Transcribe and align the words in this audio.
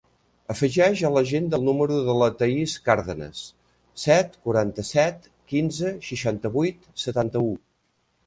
Afegeix 0.51 1.01
a 1.07 1.09
l'agenda 1.15 1.57
el 1.57 1.65
número 1.67 1.97
de 2.07 2.13
la 2.21 2.29
Thaís 2.39 2.73
Cardenes: 2.87 3.43
set, 4.05 4.33
quaranta-set, 4.47 5.29
quinze, 5.53 5.93
seixanta-vuit, 6.09 6.91
setanta-u. 7.05 7.53